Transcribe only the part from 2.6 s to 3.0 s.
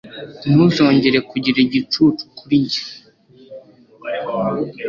njye